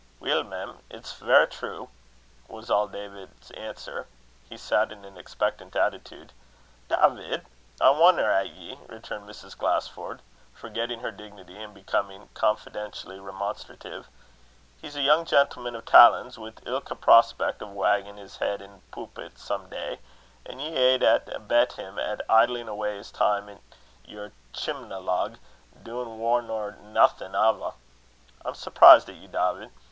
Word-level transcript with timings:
"Weel, 0.19 0.43
mem, 0.43 0.79
it's 0.89 1.13
verra 1.13 1.45
true," 1.45 1.87
was 2.47 2.71
all 2.71 2.87
David's 2.87 3.51
answer. 3.51 4.07
He 4.49 4.57
sat 4.57 4.91
in 4.91 5.05
an 5.05 5.15
expectant 5.15 5.75
attitude. 5.75 6.33
"Dawvid, 6.89 7.45
I 7.79 7.89
wonner 7.91 8.27
at 8.31 8.49
ye!" 8.49 8.79
returned 8.87 9.29
Mrs. 9.29 9.55
Glasford, 9.55 10.21
forgetting 10.55 11.01
her 11.01 11.11
dignity, 11.11 11.61
and 11.61 11.71
becoming 11.71 12.29
confidentially 12.33 13.19
remonstrative. 13.19 14.07
"Here's 14.81 14.95
a 14.95 15.03
young 15.03 15.23
gentleman 15.23 15.75
o' 15.75 15.81
talans, 15.81 16.35
wi' 16.35 16.53
ilka 16.65 16.95
prospeck 16.95 17.61
o' 17.61 17.67
waggin' 17.67 18.17
his 18.17 18.37
heid 18.37 18.59
in 18.63 18.71
a 18.71 18.95
poopit 18.95 19.37
some 19.37 19.69
day; 19.69 19.99
an' 20.47 20.57
ye 20.57 20.75
aid 20.75 21.03
an' 21.03 21.21
abet 21.31 21.73
him 21.73 21.99
in 21.99 22.21
idlin' 22.27 22.67
awa' 22.67 22.89
his 22.97 23.11
time 23.11 23.47
at 23.49 23.59
your 24.05 24.31
chimla 24.51 24.99
lug, 25.05 25.37
duin' 25.83 26.17
waur 26.17 26.41
nor 26.41 26.71
naething 26.71 27.35
ava! 27.35 27.73
I'm 28.43 28.55
surprised 28.55 29.07
at 29.07 29.13
ye, 29.17 29.27
Dawvid. 29.27 29.69